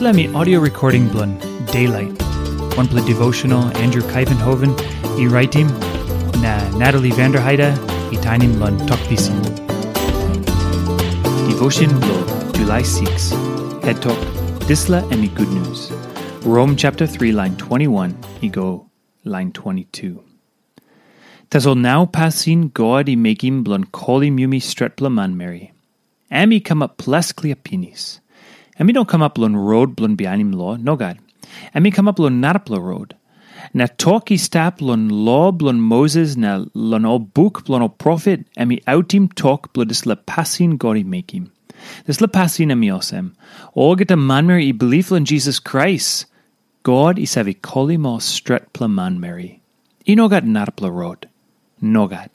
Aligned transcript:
Me 0.00 0.26
audio 0.34 0.58
recording 0.58 1.08
blun 1.08 1.38
Daylight. 1.66 2.20
One 2.76 2.88
play 2.88 3.04
devotional 3.06 3.64
Andrew 3.76 4.02
Kuyvenhoven, 4.02 4.72
e 5.18 5.28
writing 5.28 5.68
na 6.42 6.52
Natalie 6.76 7.12
Vanderheide, 7.12 7.70
e 8.12 8.16
tainim 8.16 8.54
blun 8.54 8.76
talkpisin. 8.88 9.40
Devotion 11.48 11.90
blo 12.00 12.16
July 12.54 12.82
6. 12.82 13.30
Head 13.84 14.02
talk 14.02 14.18
Disla 14.66 15.00
emi 15.12 15.32
good 15.36 15.48
news. 15.48 15.92
Rome 16.44 16.74
chapter 16.76 17.06
3 17.06 17.30
line 17.30 17.56
21 17.56 18.18
e 18.42 18.48
go 18.48 18.86
line 19.24 19.52
22. 19.52 20.20
Tasol 21.50 21.78
now 21.78 22.04
passin 22.04 22.72
God 22.74 23.08
i 23.08 23.14
making 23.14 23.62
blun 23.62 23.84
coli 23.84 24.30
mumi 24.32 24.60
stretpla 24.60 25.10
man 25.12 25.36
Mary. 25.36 25.72
Ami 26.32 26.58
come 26.58 26.82
up 26.82 26.98
plesklia 26.98 27.54
pinis. 27.62 28.20
Ami 28.78 28.92
don't 28.92 29.08
come 29.08 29.22
up 29.22 29.36
blun 29.36 29.56
road 29.56 29.96
blun 29.96 30.16
bianim 30.16 30.54
law, 30.54 30.76
no 30.76 30.96
God. 30.96 31.18
Ami 31.74 31.90
come 31.90 32.08
up 32.08 32.16
blun 32.16 32.40
narpla 32.40 32.80
road. 32.80 33.14
Na 33.72 33.86
talki 33.86 34.38
stap 34.38 34.78
blun 34.78 35.08
law 35.10 35.52
blun 35.52 35.80
Moses 35.80 36.36
na 36.36 36.64
lun 36.74 37.04
o 37.04 37.18
book 37.18 37.64
blun 37.64 37.82
o 37.82 37.88
prophet 37.88 38.46
ami 38.56 38.80
outim 38.88 39.32
talk 39.34 39.72
bludis 39.72 40.06
la 40.06 40.14
passin 40.14 40.76
God 40.76 40.96
i 40.96 41.02
making. 41.02 41.50
This 42.06 42.20
la 42.20 42.26
passin 42.26 42.72
ami 42.72 42.88
osem. 42.88 43.34
O 43.76 43.94
get 43.94 44.10
a 44.10 44.16
manmer 44.16 44.58
i 44.58 44.72
belief 44.72 45.12
in 45.12 45.24
Jesus 45.24 45.58
Christ. 45.58 46.26
God 46.82 47.18
is 47.18 47.36
avi 47.36 47.54
coli 47.54 47.98
mo 47.98 48.18
stretpla 48.18 48.92
man 48.92 49.20
Mary. 49.20 49.60
I 50.06 50.14
no 50.14 50.28
got 50.28 50.44
narpla 50.44 50.92
road. 50.92 51.28
No 51.80 52.06
God. 52.06 52.30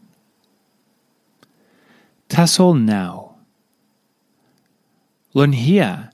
Tassol 2.30 2.80
now. 2.80 3.36
Lun 5.34 5.52
hia, 5.54 6.12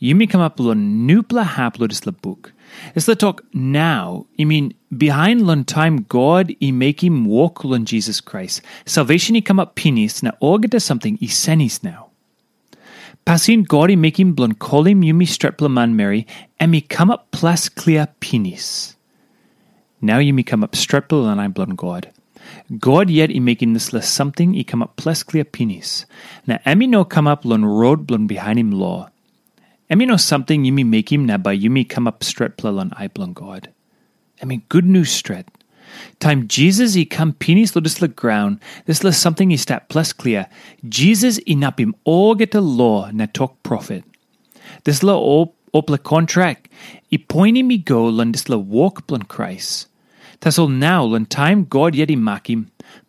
yumi 0.00 0.28
come 0.28 0.40
up 0.40 0.60
lun 0.60 1.06
nupla 1.08 1.44
haplo 1.44 1.88
dis 1.88 2.06
la 2.06 2.12
book. 2.12 2.52
It's 2.94 3.08
la 3.08 3.14
talk 3.14 3.42
now. 3.52 4.26
I 4.38 4.44
mean, 4.44 4.74
behind 4.96 5.46
lun 5.46 5.64
time 5.64 6.02
God 6.08 6.54
i 6.62 6.70
make 6.70 7.02
him 7.02 7.24
walk 7.24 7.64
lun 7.64 7.84
Jesus 7.84 8.20
Christ. 8.20 8.62
Salvation 8.86 9.36
i 9.36 9.40
come 9.40 9.58
up 9.60 9.74
pinis 9.74 10.22
na 10.22 10.32
orgata 10.42 10.80
something 10.80 11.18
i 11.20 11.26
senis 11.26 11.82
now. 11.82 12.10
Passin 13.26 13.66
God 13.66 13.90
i 13.90 13.96
make 13.96 14.18
him 14.18 14.34
blun 14.34 14.54
colim 14.54 15.04
yumi 15.04 15.26
strepla 15.26 15.70
man 15.70 15.96
Mary, 15.96 16.26
and 16.60 16.70
me 16.70 16.80
come 16.80 17.10
up 17.10 17.30
plus 17.30 17.68
clear 17.68 18.08
pinis. 18.20 18.96
Now 20.00 20.18
you 20.18 20.32
me 20.32 20.44
come 20.44 20.62
up 20.62 20.72
strepla 20.72 21.32
and 21.32 21.40
I 21.40 21.48
blun 21.48 21.74
God. 21.74 22.12
God 22.78 23.10
yet 23.10 23.30
i 23.30 23.40
making 23.40 23.72
this 23.72 23.92
less 23.92 24.08
something 24.08 24.56
i 24.56 24.62
come 24.62 24.82
up 24.82 24.96
plus 24.96 25.24
clear 25.24 25.44
pinis. 25.44 26.06
Na 26.46 26.58
emi 26.58 26.88
no 26.88 27.04
come 27.04 27.26
up 27.26 27.44
lun 27.44 27.64
road 27.64 28.06
blun 28.06 28.28
behind 28.28 28.58
him 28.60 28.70
law. 28.70 29.10
Emi 29.90 30.20
something 30.20 30.66
you 30.66 30.72
me 30.72 30.84
make 30.84 31.10
him 31.10 31.24
na 31.24 31.38
by 31.38 31.52
you 31.52 31.70
me 31.70 31.82
come 31.82 32.06
up 32.06 32.20
stretpla 32.20 32.74
lun 32.74 32.92
I 32.96 33.08
blun 33.08 33.32
God. 33.32 33.70
I 34.42 34.44
mean 34.44 34.62
good 34.68 34.84
news 34.84 35.10
stret. 35.10 35.46
Time 36.20 36.46
Jesus 36.46 36.94
i 36.94 37.04
come 37.04 37.32
pinis 37.32 37.74
lo 37.74 37.80
dis 37.80 38.02
la 38.02 38.08
ground, 38.08 38.60
this 38.84 39.02
la 39.02 39.10
something 39.10 39.50
i 39.50 39.56
stat 39.56 39.88
plus 39.88 40.12
clear. 40.12 40.46
Jesus 40.86 41.40
i 41.48 41.54
nap 41.54 41.80
him 41.80 41.94
all 42.04 42.34
get 42.34 42.54
a 42.54 42.60
law 42.60 43.10
na 43.10 43.26
talk 43.32 43.62
prophet. 43.62 44.04
This 44.84 45.02
la 45.02 45.16
op 45.16 45.56
opla 45.72 46.02
contract. 46.02 46.68
I 47.10 47.24
me 47.62 47.78
go 47.78 48.04
lun 48.04 48.32
this 48.32 48.50
la 48.50 48.58
walk 48.58 49.06
blun 49.06 49.26
Christ. 49.26 49.88
Tassel 50.42 50.68
now 50.68 51.02
lun 51.02 51.24
time 51.24 51.64
God 51.64 51.94
yet 51.94 52.10
i 52.10 52.14
makim. 52.14 52.66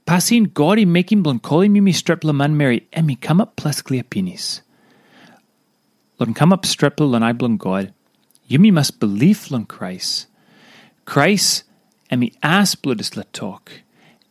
Passin 0.08 0.54
God 0.54 0.80
i 0.80 0.86
make 0.86 1.12
him 1.12 1.24
blun 1.24 1.42
calling 1.42 1.74
me 1.74 1.82
me 1.82 1.92
strepla 1.92 2.34
man 2.34 2.56
Mary 2.56 2.88
me 3.04 3.16
come 3.16 3.42
up 3.42 3.58
plus 3.58 3.82
clear 3.82 4.04
pinis. 4.04 4.62
Lun 6.20 6.34
come 6.34 6.52
up 6.52 6.64
strepla 6.64 7.10
lun 7.10 7.24
I 7.24 7.32
blun 7.32 7.58
God. 7.58 7.94
You 8.48 8.60
me 8.60 8.72
must 8.72 9.00
believe 9.00 9.50
lun 9.52 9.66
Christ. 9.66 10.28
Christ 11.06 11.64
and 12.10 12.20
me 12.20 12.34
ass 12.44 12.76
bloodis 12.76 13.16
la 13.16 13.24
talk. 13.32 13.72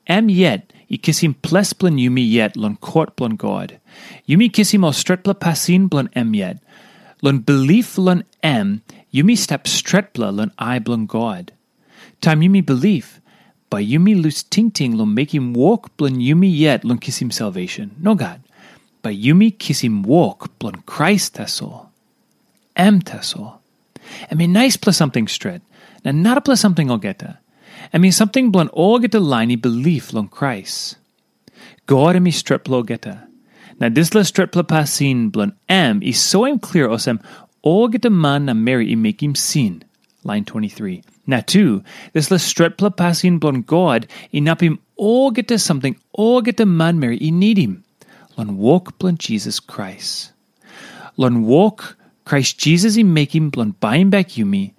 Am 0.06 0.28
yet 0.28 0.72
i 0.90 0.96
kiss 0.96 1.20
him 1.20 1.34
ples 1.34 1.72
blun 1.72 1.98
you 1.98 2.10
me 2.10 2.22
yet 2.22 2.56
lun 2.56 2.76
court 2.76 3.16
blun 3.16 3.36
God. 3.36 3.80
You 4.26 4.38
me 4.38 4.48
kiss 4.48 4.72
him 4.72 4.84
all 4.84 4.92
stretpla 4.92 5.34
passin 5.34 5.88
blun 5.88 6.08
em 6.14 6.34
yet. 6.34 6.58
Lun 7.22 7.38
belief 7.38 7.96
lun 7.98 8.24
em, 8.42 8.82
you 9.10 9.24
me 9.24 9.36
step 9.36 9.64
stretpla 9.64 10.34
lun 10.34 10.52
I 10.58 10.78
blun 10.78 11.06
God. 11.06 11.52
Time 12.20 12.42
you 12.42 12.50
me 12.50 12.60
belief, 12.60 13.20
by 13.70 13.80
you 13.80 14.00
me 14.00 14.14
loose 14.14 14.42
ting 14.42 14.70
ting 14.70 14.96
lun 14.96 15.14
make 15.14 15.34
him 15.34 15.52
walk 15.52 15.96
blun 15.96 16.16
me 16.16 16.48
yet 16.48 16.84
lun 16.84 16.98
kiss 16.98 17.20
him 17.20 17.30
salvation. 17.30 17.94
No 17.98 18.14
God. 18.14 18.40
Kiss 19.02 19.80
him 19.80 20.02
walk 20.02 20.58
blun 20.58 20.84
Christ 20.86 21.34
tassel. 21.34 21.90
Em 22.76 23.00
tassel. 23.00 23.60
I 24.30 24.34
mean 24.34 24.52
nice 24.52 24.76
plus 24.76 24.96
something 24.96 25.28
stret. 25.28 25.62
Now 26.04 26.12
not 26.12 26.38
a 26.38 26.40
plus 26.40 26.60
something 26.60 26.90
I'll. 26.90 27.38
I 27.92 27.98
mean 27.98 28.12
something 28.12 28.52
blun 28.52 28.68
all 28.72 28.98
get 28.98 29.12
the 29.12 29.20
line 29.20 29.58
belief 29.58 30.12
lun 30.12 30.28
Christ. 30.28 30.96
God 31.86 32.20
me 32.20 32.30
streplo 32.30 32.84
this 33.88 34.14
la 34.14 34.22
strepla 34.22 34.66
passin 34.66 35.30
blun 35.30 35.54
em 35.68 36.02
is 36.02 36.20
so 36.20 36.46
im 36.46 36.58
clear 36.58 36.88
osem 36.88 37.22
the 38.02 38.10
man 38.10 38.46
na 38.46 38.54
Mary 38.54 38.92
i 38.92 38.94
make 38.94 39.22
him 39.22 39.34
sin. 39.34 39.82
Line 40.24 40.44
23. 40.44 41.02
Now 41.26 41.40
two, 41.40 41.82
this 42.12 42.30
la 42.30 42.38
strepla 42.38 42.94
passin 42.96 43.38
blun 43.38 43.64
God 43.64 44.06
i 44.34 44.40
nap 44.40 44.60
him 44.60 44.80
all 44.96 45.30
get 45.30 45.48
to 45.48 45.58
something 45.58 45.96
get 46.42 46.56
man 46.66 46.98
Mary 46.98 47.18
i 47.22 47.30
need 47.30 47.58
him. 47.58 47.84
Lun 48.38 48.56
walk 48.56 48.96
blun 49.00 49.18
Jesus 49.18 49.58
Christ. 49.58 50.30
Lun 51.16 51.42
walk 51.42 51.96
Christ 52.24 52.56
Jesus 52.56 52.96
i 52.96 53.02
make 53.02 53.34
him 53.34 53.50
blun 53.50 53.74
buying 53.80 54.10
back 54.10 54.38
you 54.38 54.46
me. 54.46 54.74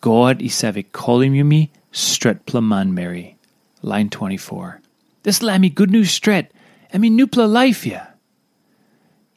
God 0.00 0.40
i 0.40 0.82
calling 0.92 1.34
you 1.34 1.44
me 1.44 1.72
stretpla 1.92 2.62
man 2.62 2.94
Mary. 2.94 3.36
Line 3.82 4.10
24. 4.10 4.80
This 5.24 5.42
la 5.42 5.58
me 5.58 5.70
good 5.70 5.90
news 5.90 6.12
stret. 6.12 6.52
I 6.94 6.98
mean 6.98 7.18
nupla 7.18 7.50
life 7.50 7.84
ya. 7.84 8.06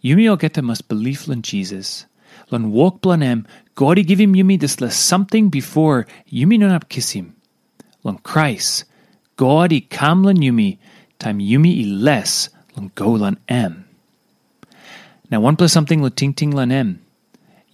Yumi 0.04 0.30
ogeta 0.30 0.62
must 0.62 0.88
believe 0.88 1.28
in 1.28 1.42
Jesus. 1.42 2.06
Lun 2.52 2.72
walk 2.72 3.02
blun 3.02 3.24
em, 3.24 3.48
God 3.74 4.06
give 4.06 4.20
him 4.20 4.36
yumi 4.36 4.60
this 4.60 4.82
la 4.82 4.90
something 4.90 5.50
before 5.50 6.06
yumi 6.32 6.60
non 6.60 6.70
up 6.70 6.90
kiss 6.90 7.10
him. 7.12 7.36
Lun 8.04 8.20
Christ, 8.20 8.84
God 9.36 9.74
i 9.74 9.80
kam 9.80 10.24
lun 10.24 10.38
yumi, 10.38 10.78
time 11.18 11.40
yumi 11.40 11.82
i 11.82 11.88
less 11.88 12.50
lun 12.76 12.92
go 12.96 13.12
lun. 13.12 13.38
Now 15.30 15.40
one 15.40 15.56
plus 15.56 15.74
something 15.74 16.02
lu 16.02 16.10
ting 16.10 16.52
lun 16.52 16.72
em. 16.72 17.00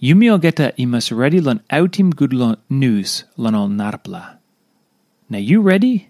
Yumi 0.00 0.32
ogeta 0.32 0.72
i 0.78 0.86
must 0.86 1.12
ready 1.12 1.40
lan 1.40 1.60
out 1.70 1.96
him 2.00 2.10
good 2.10 2.32
lun 2.32 2.56
news 2.68 3.24
lan 3.36 3.54
al 3.54 3.68
narpla. 3.68 4.38
Now 5.28 5.38
you 5.38 5.60
ready? 5.60 6.08